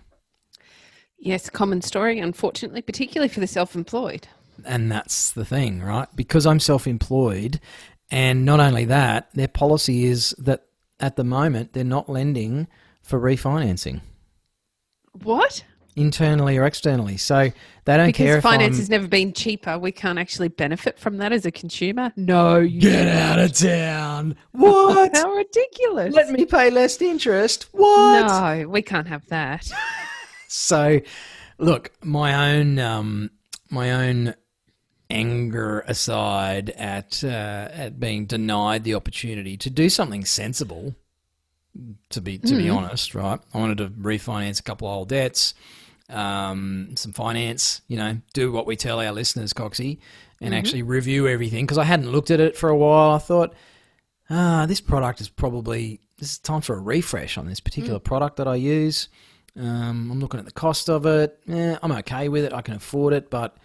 Yes, 1.19 1.51
common 1.51 1.83
story, 1.83 2.19
unfortunately, 2.19 2.83
particularly 2.83 3.29
for 3.29 3.41
the 3.41 3.47
self 3.47 3.75
employed. 3.75 4.27
And 4.65 4.91
that's 4.91 5.33
the 5.33 5.45
thing, 5.45 5.83
right? 5.83 6.09
Because 6.17 6.47
I'm 6.47 6.61
self 6.61 6.87
employed, 6.87 7.61
and 8.11 8.45
not 8.45 8.59
only 8.59 8.87
that, 8.87 9.31
their 9.35 9.49
policy 9.49 10.05
is 10.05 10.35
that 10.39 10.65
at 10.99 11.17
the 11.17 11.25
moment 11.25 11.73
they're 11.75 11.85
not 11.85 12.09
lending 12.09 12.67
for 13.03 13.21
refinancing 13.21 14.01
What? 15.13 15.65
Internally 15.97 16.59
or 16.59 16.65
externally. 16.65 17.17
So 17.17 17.51
they 17.85 17.97
don't 17.97 18.13
care 18.13 18.37
Because 18.37 18.37
if 18.37 18.43
finance 18.43 18.75
I'm, 18.75 18.81
has 18.81 18.91
never 18.91 19.09
been 19.09 19.33
cheaper. 19.33 19.79
We 19.79 19.93
can't 19.93 20.19
actually 20.19 20.49
benefit 20.49 20.99
from 20.99 21.17
that 21.19 21.33
as 21.33 21.45
a 21.47 21.51
consumer. 21.51 22.13
No, 22.17 22.59
you 22.59 22.81
get 22.81 23.09
out 23.09 23.39
of 23.39 23.53
town. 23.53 24.37
What? 24.53 25.17
How 25.17 25.33
ridiculous. 25.33 26.15
Let 26.15 26.31
me 26.31 26.45
pay 26.45 26.71
less 26.71 27.01
interest. 27.01 27.69
What? 27.73 28.27
No, 28.27 28.69
we 28.69 28.83
can't 28.83 29.09
have 29.09 29.27
that. 29.29 29.71
So, 30.49 31.01
look, 31.59 31.91
my 32.05 32.53
own 32.53 32.79
um, 32.79 33.31
my 33.69 33.91
own 33.91 34.35
anger 35.11 35.81
aside 35.87 36.71
at 36.71 37.23
uh, 37.25 37.69
at 37.73 38.01
being 38.01 38.27
denied 38.27 38.85
the 38.85 38.95
opportunity 38.95 39.57
to 39.57 39.71
do 39.71 39.89
something 39.89 40.25
sensible. 40.25 40.95
To 42.11 42.21
be 42.23 42.39
to 42.39 42.57
be 42.57 42.71
honest, 42.71 43.15
right? 43.15 43.39
I 43.53 43.59
wanted 43.59 43.79
to 43.79 43.89
refinance 43.89 44.61
a 44.61 44.63
couple 44.63 44.89
of 44.89 44.95
old 44.95 45.09
debts, 45.11 45.53
um, 46.09 46.95
some 46.97 47.13
finance. 47.13 47.83
You 47.89 47.97
know, 47.97 48.19
do 48.35 48.53
what 48.53 48.67
we 48.67 48.77
tell 48.77 49.01
our 49.01 49.13
listeners, 49.13 49.53
Coxie, 49.53 49.99
and 50.41 50.55
actually 50.55 50.83
review 50.83 51.29
everything 51.29 51.65
because 51.65 51.79
I 51.79 51.85
hadn't 51.85 52.11
looked 52.11 52.31
at 52.31 52.41
it 52.41 52.57
for 52.57 52.69
a 52.69 52.77
while. 52.77 53.13
I 53.13 53.19
thought, 53.19 53.55
ah, 54.31 54.67
this 54.67 54.81
product 54.81 55.21
is 55.21 55.29
probably 55.29 56.01
this 56.19 56.33
is 56.33 56.39
time 56.39 56.63
for 56.63 56.77
a 56.77 56.81
refresh 56.81 57.37
on 57.37 57.47
this 57.47 57.61
particular 57.61 57.99
product 57.99 58.37
that 58.37 58.49
I 58.49 58.57
use. 58.57 59.09
Um, 59.59 60.11
I'm 60.11 60.21
looking 60.21 60.41
at 60.41 60.47
the 60.47 60.53
cost 60.53 60.91
of 60.91 61.07
it. 61.07 61.39
Eh, 61.49 61.77
I'm 61.83 61.93
okay 61.93 62.29
with 62.29 62.45
it. 62.45 62.53
I 62.53 62.61
can 62.61 62.75
afford 62.75 63.15
it, 63.15 63.31
but 63.31 63.57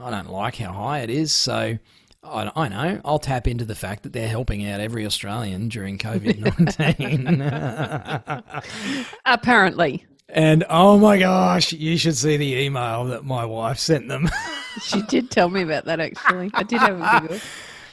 I 0.00 0.10
don't 0.10 0.30
like 0.30 0.56
how 0.56 0.72
high 0.72 1.00
it 1.00 1.10
is. 1.10 1.32
So 1.32 1.78
I, 2.24 2.52
I 2.54 2.68
know 2.68 3.00
I'll 3.04 3.18
tap 3.18 3.48
into 3.48 3.64
the 3.64 3.74
fact 3.74 4.04
that 4.04 4.12
they're 4.12 4.28
helping 4.28 4.68
out 4.68 4.80
every 4.80 5.04
Australian 5.06 5.68
during 5.68 5.98
COVID 5.98 6.78
19. 6.78 9.12
Apparently. 9.26 10.06
And 10.28 10.64
oh 10.68 10.98
my 10.98 11.18
gosh, 11.18 11.72
you 11.72 11.96
should 11.98 12.16
see 12.16 12.36
the 12.36 12.54
email 12.60 13.04
that 13.06 13.24
my 13.24 13.44
wife 13.44 13.78
sent 13.78 14.08
them. 14.08 14.28
She 14.80 15.02
did 15.02 15.30
tell 15.30 15.50
me 15.50 15.60
about 15.60 15.84
that 15.84 16.00
actually. 16.00 16.50
I 16.54 16.62
did 16.62 16.78
have 16.80 16.98
a 16.98 17.28
look. 17.32 17.42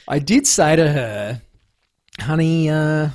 I 0.08 0.18
did 0.18 0.46
say 0.46 0.76
to 0.76 0.90
her, 0.90 1.42
honey, 2.18 2.70
uh, 2.70 3.10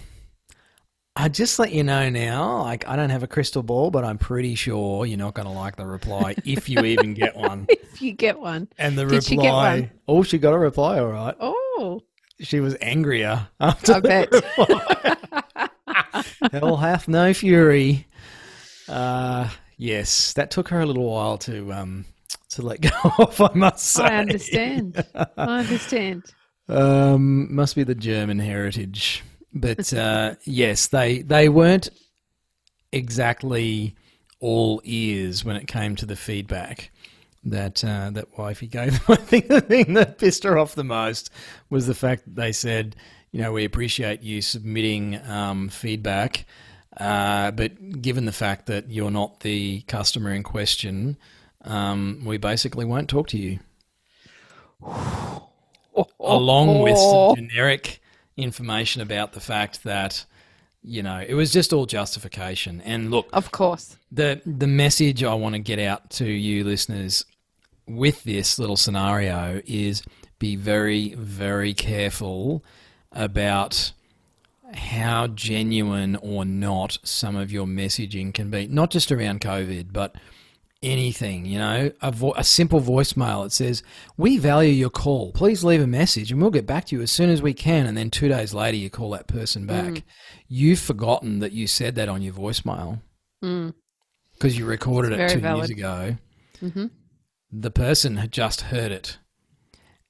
I 1.15 1.29
just 1.29 1.57
let 1.57 1.71
you 1.71 1.83
know 1.83 2.07
now, 2.11 2.61
like 2.61 2.87
I 2.87 2.95
don't 2.95 3.09
have 3.09 3.23
a 3.23 3.27
crystal 3.27 3.63
ball, 3.63 3.89
but 3.89 4.05
I'm 4.05 4.19
pretty 4.19 4.53
sure 4.53 5.07
you're 5.07 5.17
not 5.17 5.33
going 5.33 5.47
to 5.47 5.51
like 5.51 5.77
the 5.77 5.85
reply 5.87 6.35
if 6.45 6.69
you 6.69 6.79
even 6.81 7.15
get 7.15 7.35
one. 7.35 7.65
If 7.95 8.01
you 8.03 8.11
get 8.11 8.39
one. 8.39 8.67
And 8.77 8.95
the 8.97 9.05
Did 9.05 9.23
she 9.23 9.35
get 9.37 9.45
reply, 9.45 9.79
one? 9.79 9.91
oh, 10.09 10.21
she 10.21 10.37
got 10.37 10.53
a 10.53 10.59
reply, 10.59 10.99
all 10.99 11.07
right. 11.07 11.35
Oh, 11.39 12.01
She 12.41 12.59
was 12.59 12.75
angrier 12.81 13.47
after 13.59 13.93
I 13.93 13.99
bet. 14.01 14.29
Hell 16.51 16.77
hath 16.77 17.07
no 17.07 17.33
fury. 17.33 18.05
Uh, 18.87 19.49
yes, 19.77 20.33
that 20.33 20.51
took 20.51 20.69
her 20.69 20.81
a 20.81 20.85
little 20.85 21.09
while 21.09 21.37
to 21.39 21.71
um 21.73 22.05
to 22.49 22.61
let 22.61 22.81
go 22.81 22.89
of. 23.19 23.39
I 23.41 23.51
must 23.53 23.85
say. 23.85 24.03
I 24.03 24.17
understand. 24.17 25.05
I 25.15 25.25
understand. 25.37 26.23
Um, 26.67 27.53
must 27.53 27.75
be 27.75 27.83
the 27.83 27.95
German 27.95 28.39
heritage, 28.39 29.23
but 29.53 29.93
uh, 29.93 30.35
yes, 30.45 30.87
they 30.87 31.21
they 31.21 31.49
weren't 31.49 31.89
exactly 32.91 33.95
all 34.39 34.81
ears 34.83 35.43
when 35.43 35.55
it 35.55 35.67
came 35.67 35.95
to 35.95 36.05
the 36.05 36.15
feedback 36.15 36.91
that 37.43 37.83
uh, 37.83 38.09
that 38.11 38.37
wifey 38.37 38.67
gave 38.67 38.93
them. 38.93 39.01
I 39.09 39.15
think 39.15 39.47
the 39.47 39.61
thing 39.61 39.93
that 39.93 40.17
pissed 40.17 40.43
her 40.43 40.57
off 40.57 40.75
the 40.75 40.83
most 40.83 41.29
was 41.69 41.87
the 41.87 41.93
fact 41.93 42.25
that 42.25 42.35
they 42.35 42.51
said, 42.51 42.95
you 43.31 43.41
know, 43.41 43.51
we 43.51 43.65
appreciate 43.65 44.23
you 44.23 44.41
submitting 44.41 45.21
um, 45.27 45.69
feedback, 45.69 46.45
uh, 46.97 47.51
but 47.51 48.01
given 48.01 48.25
the 48.25 48.31
fact 48.31 48.67
that 48.67 48.89
you're 48.89 49.11
not 49.11 49.41
the 49.41 49.81
customer 49.81 50.31
in 50.31 50.43
question, 50.43 51.17
um, 51.63 52.21
we 52.25 52.37
basically 52.37 52.85
won't 52.85 53.09
talk 53.09 53.27
to 53.29 53.37
you 53.37 53.59
along 56.19 56.81
with 56.81 56.97
some 56.97 57.35
generic 57.49 58.01
information 58.37 59.01
about 59.01 59.33
the 59.33 59.39
fact 59.39 59.83
that 59.83 60.25
you 60.83 61.01
know 61.01 61.23
it 61.25 61.33
was 61.33 61.51
just 61.51 61.73
all 61.73 61.85
justification 61.85 62.81
and 62.81 63.09
look 63.09 63.27
Of 63.33 63.51
course. 63.51 63.97
the 64.11 64.41
the 64.45 64.67
message 64.67 65.23
I 65.23 65.33
want 65.33 65.55
to 65.55 65.59
get 65.59 65.79
out 65.79 66.09
to 66.11 66.25
you 66.25 66.63
listeners 66.63 67.25
with 67.87 68.23
this 68.23 68.59
little 68.59 68.75
scenario 68.75 69.61
is 69.65 70.03
be 70.37 70.55
very 70.55 71.15
very 71.15 71.73
careful 71.73 72.63
about 73.11 73.93
how 74.75 75.27
genuine 75.27 76.15
or 76.17 76.45
not 76.45 76.97
some 77.03 77.35
of 77.35 77.51
your 77.51 77.65
messaging 77.65 78.33
can 78.33 78.49
be 78.49 78.67
not 78.67 78.91
just 78.91 79.11
around 79.11 79.39
covid 79.41 79.87
but 79.93 80.15
anything 80.83 81.45
you 81.45 81.57
know 81.57 81.89
a, 82.01 82.11
vo- 82.11 82.33
a 82.35 82.43
simple 82.43 82.79
voicemail 82.81 83.43
that 83.43 83.51
says 83.51 83.81
we 84.17 84.37
value 84.37 84.71
your 84.71 84.89
call 84.89 85.31
please 85.31 85.63
leave 85.63 85.81
a 85.81 85.87
message 85.87 86.31
and 86.31 86.39
we'll 86.41 86.51
get 86.51 86.67
back 86.67 86.85
to 86.85 86.95
you 86.95 87.01
as 87.01 87.11
soon 87.11 87.29
as 87.29 87.41
we 87.41 87.53
can 87.53 87.85
and 87.87 87.97
then 87.97 88.11
2 88.11 88.27
days 88.27 88.53
later 88.53 88.77
you 88.77 88.89
call 88.89 89.09
that 89.11 89.27
person 89.27 89.65
back 89.65 90.03
you've 90.47 90.79
forgotten 90.79 91.39
that 91.39 91.53
you 91.53 91.65
said 91.67 91.95
that 91.95 92.09
on 92.09 92.21
your 92.21 92.33
voicemail 92.33 93.01
Mm. 93.43 93.73
because 94.33 94.57
you 94.57 94.65
recorded 94.65 95.11
it 95.19 95.29
two 95.29 95.39
valid. 95.39 95.69
years 95.69 95.77
ago. 95.77 96.17
Mhm. 96.61 96.89
The 97.51 97.69
person 97.71 98.15
had 98.17 98.31
just 98.31 98.61
heard 98.61 98.91
it, 98.91 99.17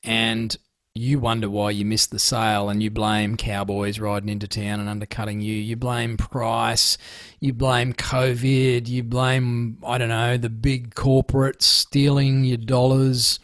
and 0.03 0.55
you 0.97 1.19
wonder 1.19 1.49
why 1.49 1.71
you 1.71 1.83
missed 1.83 2.11
the 2.11 2.19
sale, 2.19 2.69
and 2.69 2.81
you 2.81 2.89
blame 2.89 3.35
cowboys 3.35 3.99
riding 3.99 4.29
into 4.29 4.47
town 4.47 4.79
and 4.79 4.87
undercutting 4.87 5.41
you. 5.41 5.53
You 5.53 5.75
blame 5.75 6.15
price, 6.15 6.97
you 7.41 7.51
blame 7.51 7.93
COVID, 7.93 8.87
you 8.87 9.03
blame 9.03 9.77
I 9.85 9.97
don't 9.97 10.09
know 10.09 10.37
the 10.37 10.49
big 10.49 10.95
corporates 10.95 11.63
stealing 11.63 12.45
your 12.45 12.57
dollars, 12.57 13.39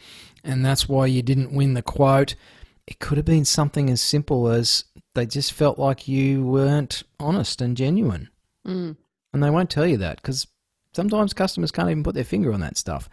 and 0.45 0.65
that's 0.65 0.87
why 0.87 1.07
you 1.07 1.21
didn't 1.21 1.53
win 1.53 1.73
the 1.73 1.81
quote. 1.81 2.35
It 2.87 2.99
could 2.99 3.17
have 3.17 3.25
been 3.25 3.45
something 3.45 3.89
as 3.89 4.01
simple 4.01 4.47
as 4.47 4.85
they 5.13 5.25
just 5.25 5.51
felt 5.51 5.77
like 5.77 6.07
you 6.07 6.45
weren't 6.45 7.03
honest 7.19 7.61
and 7.61 7.75
genuine. 7.75 8.29
Mm. 8.65 8.95
And 9.33 9.43
they 9.43 9.49
won't 9.49 9.69
tell 9.69 9.85
you 9.85 9.97
that 9.97 10.21
because 10.21 10.47
sometimes 10.93 11.33
customers 11.33 11.71
can't 11.71 11.89
even 11.89 12.03
put 12.03 12.15
their 12.15 12.23
finger 12.23 12.53
on 12.53 12.61
that 12.61 12.77
stuff. 12.77 13.09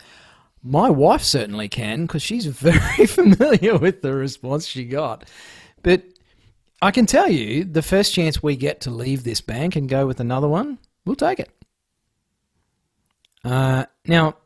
My 0.62 0.90
wife 0.90 1.22
certainly 1.22 1.68
can 1.68 2.06
because 2.06 2.22
she's 2.22 2.46
very 2.46 3.06
familiar 3.06 3.76
with 3.78 4.02
the 4.02 4.12
response 4.12 4.66
she 4.66 4.84
got. 4.84 5.28
But 5.82 6.04
I 6.82 6.90
can 6.90 7.06
tell 7.06 7.28
you 7.28 7.64
the 7.64 7.82
first 7.82 8.12
chance 8.12 8.42
we 8.42 8.56
get 8.56 8.80
to 8.82 8.90
leave 8.90 9.24
this 9.24 9.40
bank 9.40 9.76
and 9.76 9.88
go 9.88 10.06
with 10.06 10.20
another 10.20 10.48
one, 10.48 10.78
we'll 11.04 11.16
take 11.16 11.40
it. 11.40 11.50
Uh, 13.44 13.86
now, 14.06 14.36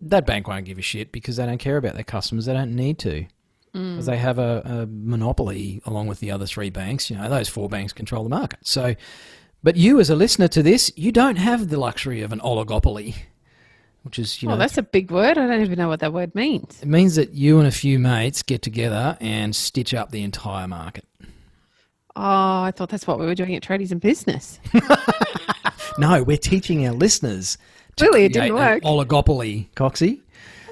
that 0.00 0.26
bank 0.26 0.48
won't 0.48 0.64
give 0.64 0.78
a 0.78 0.82
shit 0.82 1.12
because 1.12 1.36
they 1.36 1.46
don't 1.46 1.58
care 1.58 1.76
about 1.76 1.94
their 1.94 2.04
customers. 2.04 2.46
They 2.46 2.54
don't 2.54 2.74
need 2.74 2.98
to 3.00 3.26
because 3.72 4.06
they 4.06 4.16
have 4.16 4.38
a, 4.38 4.62
a 4.64 4.86
monopoly 4.86 5.80
along 5.84 6.06
with 6.06 6.20
the 6.20 6.30
other 6.30 6.46
three 6.46 6.70
banks. 6.70 7.10
You 7.10 7.16
know, 7.16 7.28
those 7.28 7.48
four 7.48 7.68
banks 7.68 7.92
control 7.92 8.24
the 8.24 8.30
market. 8.30 8.60
So, 8.66 8.94
but 9.62 9.76
you 9.76 10.00
as 10.00 10.10
a 10.10 10.16
listener 10.16 10.48
to 10.48 10.62
this, 10.62 10.90
you 10.96 11.12
don't 11.12 11.36
have 11.36 11.68
the 11.68 11.78
luxury 11.78 12.22
of 12.22 12.32
an 12.32 12.40
oligopoly, 12.40 13.14
which 14.02 14.18
is 14.18 14.42
you 14.42 14.48
Well, 14.48 14.56
know 14.56 14.60
that's 14.60 14.78
a 14.78 14.82
big 14.82 15.10
word. 15.10 15.38
I 15.38 15.46
don't 15.46 15.62
even 15.62 15.78
know 15.78 15.88
what 15.88 16.00
that 16.00 16.12
word 16.12 16.34
means. 16.34 16.80
it 16.82 16.88
means 16.88 17.16
that 17.16 17.34
you 17.34 17.58
and 17.58 17.66
a 17.66 17.72
few 17.72 17.98
mates 17.98 18.42
get 18.42 18.62
together 18.62 19.16
and 19.20 19.54
stitch 19.54 19.94
up 19.94 20.10
the 20.10 20.22
entire 20.22 20.68
market. 20.68 21.04
Oh, 22.16 22.62
I 22.62 22.72
thought 22.74 22.88
that's 22.88 23.06
what 23.06 23.18
we 23.20 23.26
were 23.26 23.34
doing 23.34 23.54
at 23.54 23.62
Tradies 23.62 23.92
and 23.92 24.00
Business. 24.00 24.58
No, 25.98 26.22
we're 26.22 26.36
teaching 26.36 26.86
our 26.86 26.92
listeners. 26.92 27.58
to 27.96 28.04
Really, 28.04 28.26
it 28.26 28.32
didn't 28.32 28.54
work. 28.54 28.84
Oligopoly, 28.84 29.68
Coxie. 29.74 30.20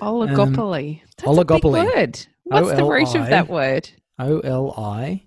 Oligopoly. 0.01 1.01
Um, 1.01 1.09
that's 1.17 1.29
oligopoly. 1.29 1.81
a 1.81 1.85
big 1.85 1.95
word. 1.95 2.27
What's 2.45 2.73
the 2.73 2.85
root 2.85 3.15
of 3.17 3.27
that 3.29 3.49
word? 3.49 3.91
O 4.21 4.39
L 4.41 4.73
I 4.79 5.25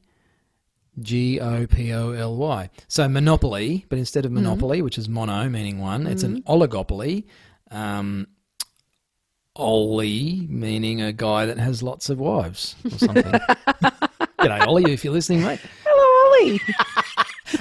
G 1.01 1.41
O 1.41 1.67
P 1.67 1.93
O 1.93 2.11
L 2.11 2.37
Y. 2.37 2.69
So 2.87 3.09
monopoly, 3.09 3.85
but 3.89 3.99
instead 3.99 4.25
of 4.25 4.31
hmm. 4.31 4.35
monopoly, 4.35 4.81
which 4.81 4.97
is 4.97 5.09
mono 5.09 5.49
meaning 5.49 5.79
one, 5.79 6.07
it's 6.07 6.23
an 6.23 6.37
hmm. 6.37 6.51
oligopoly. 6.51 7.25
Um, 7.71 8.27
Ollie, 9.55 10.45
meaning 10.49 11.01
a 11.01 11.11
guy 11.11 11.45
that 11.45 11.57
has 11.57 11.83
lots 11.83 12.09
of 12.09 12.17
wives 12.19 12.75
or 12.85 12.97
something. 12.97 13.23
G'day, 14.39 14.65
Ollie, 14.67 14.91
if 14.93 15.03
you're 15.03 15.13
listening, 15.13 15.41
mate. 15.43 15.59
Hello, 15.85 16.45
Ollie. 16.45 16.61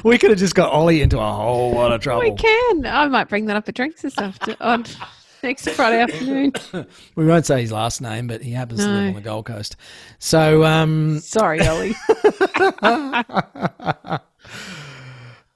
We 0.05 0.19
could 0.19 0.29
have 0.29 0.39
just 0.39 0.55
got 0.55 0.71
Ollie 0.71 1.01
into 1.01 1.19
a 1.19 1.33
whole 1.33 1.73
lot 1.73 1.93
of 1.93 2.03
trouble. 2.03 2.21
we 2.21 2.33
can. 2.37 2.85
I 2.85 3.07
might 3.09 3.27
bring 3.31 3.47
that 3.47 3.57
up 3.57 3.67
at 3.71 3.75
drinks 3.75 4.03
this 4.03 4.19
after 4.19 4.55
on 4.61 4.85
next 5.43 5.67
Friday 5.71 6.03
afternoon. 6.03 6.53
We 7.17 7.25
won't 7.25 7.47
say 7.47 7.63
his 7.63 7.73
last 7.73 8.03
name, 8.03 8.27
but 8.27 8.43
he 8.43 8.51
happens 8.53 8.81
to 8.85 8.87
live 8.87 9.09
on 9.09 9.15
the 9.15 9.23
Gold 9.23 9.47
Coast. 9.47 9.77
So, 10.19 10.63
um, 10.65 11.21
Sorry, 11.21 11.67
Ollie. 11.67 11.95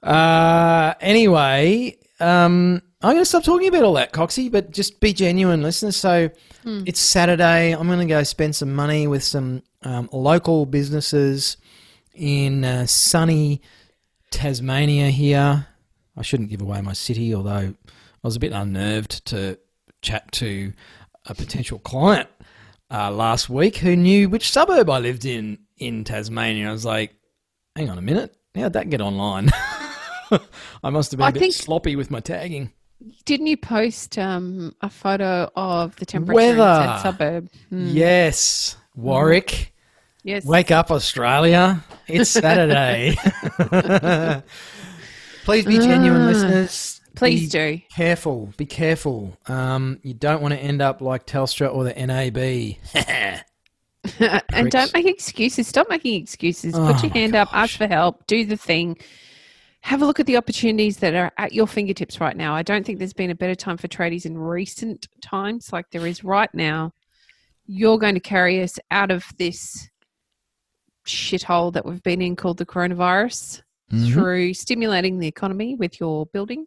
Uh, 0.01 0.93
anyway, 0.99 1.95
um, 2.19 2.81
I'm 3.03 3.11
going 3.15 3.21
to 3.21 3.25
stop 3.25 3.43
talking 3.43 3.67
about 3.67 3.83
all 3.83 3.93
that, 3.95 4.13
Coxie, 4.13 4.49
but 4.51 4.71
just 4.71 4.99
be 5.01 5.11
genuine, 5.13 5.61
listeners. 5.61 5.97
So 5.97 6.29
it's 6.65 7.01
Saturday. 7.01 7.73
I'm 7.73 7.87
going 7.87 7.99
to 7.99 8.05
go 8.05 8.23
spend 8.23 8.55
some 8.55 8.73
money 8.73 9.07
with 9.07 9.23
some 9.23 9.61
um, 9.81 10.07
local 10.13 10.65
businesses 10.65 11.57
in 12.13 12.63
uh, 12.63 12.85
sunny 12.85 13.61
Tasmania 14.31 15.09
here. 15.09 15.67
I 16.15 16.21
shouldn't 16.21 16.49
give 16.49 16.61
away 16.61 16.79
my 16.81 16.93
city, 16.93 17.35
although 17.35 17.73
I 17.75 18.27
was 18.27 18.35
a 18.37 18.39
bit 18.39 18.53
unnerved 18.53 19.25
to 19.27 19.59
chat 20.01 20.31
to 20.33 20.71
a 21.25 21.35
potential 21.35 21.79
client 21.79 22.29
uh, 22.91 23.11
last 23.11 23.49
week 23.49 23.77
who 23.77 23.95
knew 23.95 24.29
which 24.29 24.49
suburb 24.51 24.89
I 24.89 24.99
lived 24.99 25.25
in 25.25 25.57
in 25.77 26.03
Tasmania. 26.05 26.69
I 26.69 26.71
was 26.71 26.85
like, 26.85 27.15
hang 27.75 27.89
on 27.89 27.97
a 27.97 28.01
minute, 28.01 28.33
how'd 28.55 28.73
that 28.73 28.89
get 28.89 29.01
online? 29.01 29.49
I 30.83 30.89
must 30.89 31.11
have 31.11 31.17
been 31.17 31.25
I 31.25 31.29
a 31.29 31.33
bit 31.33 31.39
think- 31.39 31.53
sloppy 31.53 31.95
with 31.97 32.09
my 32.09 32.19
tagging. 32.21 32.71
Didn't 33.25 33.47
you 33.47 33.57
post 33.57 34.17
um, 34.17 34.75
a 34.81 34.89
photo 34.89 35.49
of 35.55 35.95
the 35.97 36.05
temperature 36.05 36.39
in 36.39 36.57
Weather. 36.57 36.97
said 36.97 37.01
suburb? 37.01 37.49
Hmm. 37.69 37.87
Yes, 37.87 38.75
Warwick. 38.95 39.73
Yes. 40.23 40.45
Wake 40.45 40.71
up, 40.71 40.89
Australia. 40.91 41.83
It's 42.07 42.29
Saturday. 42.29 43.15
Please 45.43 45.65
be 45.65 45.77
genuine, 45.79 46.21
Ah. 46.21 46.27
listeners. 46.27 47.01
Please 47.15 47.41
Be 47.41 47.47
do. 47.77 47.81
Careful. 47.95 48.51
Be 48.57 48.65
careful. 48.65 49.37
Um, 49.47 49.99
you 50.01 50.13
don't 50.13 50.41
want 50.41 50.53
to 50.53 50.59
end 50.59 50.81
up 50.81 50.99
like 51.01 51.27
Telstra 51.27 51.73
or 51.73 51.83
the 51.83 51.93
NAB. 51.93 52.37
and 54.49 54.71
don't 54.71 54.93
make 54.93 55.05
excuses. 55.05 55.67
Stop 55.67 55.89
making 55.89 56.21
excuses. 56.21 56.73
Oh 56.75 56.91
Put 56.91 57.03
your 57.03 57.11
hand 57.11 57.35
up, 57.35 57.49
ask 57.53 57.77
for 57.77 57.87
help, 57.87 58.25
do 58.27 58.45
the 58.45 58.57
thing. 58.57 58.97
Have 59.83 60.01
a 60.01 60.05
look 60.05 60.21
at 60.21 60.25
the 60.27 60.37
opportunities 60.37 60.97
that 60.97 61.13
are 61.13 61.33
at 61.37 61.51
your 61.51 61.67
fingertips 61.67 62.21
right 62.21 62.37
now. 62.37 62.55
I 62.55 62.63
don't 62.63 62.85
think 62.85 62.99
there's 62.99 63.13
been 63.13 63.29
a 63.29 63.35
better 63.35 63.53
time 63.53 63.75
for 63.75 63.89
tradies 63.89 64.25
in 64.25 64.37
recent 64.37 65.09
times 65.21 65.73
like 65.73 65.89
there 65.91 66.07
is 66.07 66.23
right 66.23 66.49
now. 66.53 66.93
You're 67.65 67.97
going 67.97 68.13
to 68.13 68.21
carry 68.21 68.63
us 68.63 68.79
out 68.91 69.11
of 69.11 69.25
this 69.37 69.89
shithole 71.05 71.73
that 71.73 71.85
we've 71.85 72.01
been 72.01 72.21
in 72.21 72.37
called 72.37 72.59
the 72.59 72.65
coronavirus 72.65 73.61
Mhm. 73.91 74.13
through 74.13 74.53
stimulating 74.53 75.19
the 75.19 75.27
economy 75.27 75.75
with 75.75 75.99
your 75.99 76.27
building. 76.27 76.65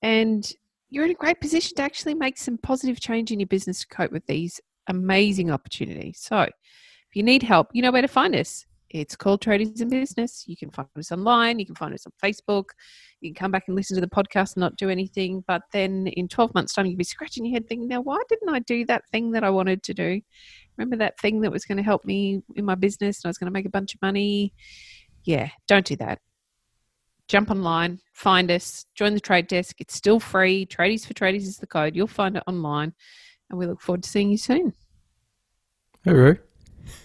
And 0.00 0.50
you're 0.88 1.04
in 1.04 1.10
a 1.10 1.14
great 1.14 1.38
position 1.38 1.76
to 1.76 1.82
actually 1.82 2.14
make 2.14 2.38
some 2.38 2.56
positive 2.56 2.98
change 2.98 3.30
in 3.30 3.40
your 3.40 3.46
business 3.46 3.80
to 3.80 3.86
cope 3.88 4.10
with 4.10 4.24
these 4.26 4.58
amazing 4.86 5.50
opportunities. 5.50 6.18
So, 6.18 6.40
if 6.40 7.14
you 7.14 7.22
need 7.22 7.42
help, 7.42 7.68
you 7.74 7.82
know 7.82 7.92
where 7.92 8.00
to 8.02 8.08
find 8.08 8.34
us. 8.34 8.64
It's 8.92 9.16
called 9.16 9.40
Tradies 9.40 9.80
in 9.80 9.88
Business. 9.88 10.44
You 10.46 10.54
can 10.54 10.70
find 10.70 10.86
us 10.98 11.12
online. 11.12 11.58
You 11.58 11.64
can 11.64 11.74
find 11.74 11.94
us 11.94 12.06
on 12.06 12.12
Facebook. 12.22 12.66
You 13.22 13.30
can 13.30 13.34
come 13.34 13.50
back 13.50 13.64
and 13.66 13.74
listen 13.74 13.94
to 13.94 14.02
the 14.02 14.06
podcast 14.06 14.54
and 14.54 14.60
not 14.60 14.76
do 14.76 14.90
anything. 14.90 15.42
But 15.48 15.62
then 15.72 16.08
in 16.08 16.28
12 16.28 16.54
months' 16.54 16.74
time, 16.74 16.84
you'll 16.84 16.98
be 16.98 17.04
scratching 17.04 17.46
your 17.46 17.54
head 17.54 17.66
thinking, 17.66 17.88
now, 17.88 18.02
why 18.02 18.18
didn't 18.28 18.50
I 18.50 18.58
do 18.58 18.84
that 18.86 19.08
thing 19.10 19.30
that 19.30 19.44
I 19.44 19.50
wanted 19.50 19.82
to 19.84 19.94
do? 19.94 20.20
Remember 20.76 20.96
that 20.96 21.18
thing 21.18 21.40
that 21.40 21.50
was 21.50 21.64
going 21.64 21.78
to 21.78 21.82
help 21.82 22.04
me 22.04 22.42
in 22.54 22.66
my 22.66 22.74
business 22.74 23.22
and 23.22 23.28
I 23.28 23.30
was 23.30 23.38
going 23.38 23.46
to 23.46 23.52
make 23.52 23.66
a 23.66 23.70
bunch 23.70 23.94
of 23.94 24.02
money? 24.02 24.52
Yeah, 25.24 25.48
don't 25.66 25.86
do 25.86 25.96
that. 25.96 26.18
Jump 27.28 27.50
online, 27.50 27.98
find 28.12 28.50
us, 28.50 28.84
join 28.94 29.14
the 29.14 29.20
trade 29.20 29.46
desk. 29.46 29.80
It's 29.80 29.94
still 29.94 30.20
free. 30.20 30.66
Tradies 30.66 31.06
for 31.06 31.14
Tradies 31.14 31.42
is 31.42 31.56
the 31.56 31.66
code. 31.66 31.96
You'll 31.96 32.08
find 32.08 32.36
it 32.36 32.42
online. 32.46 32.92
And 33.48 33.58
we 33.58 33.66
look 33.66 33.80
forward 33.80 34.02
to 34.02 34.08
seeing 34.08 34.30
you 34.30 34.36
soon. 34.36 34.74
Hooroo. 36.04 36.38